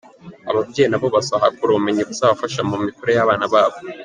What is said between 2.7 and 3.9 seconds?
mikurire y’abana babo.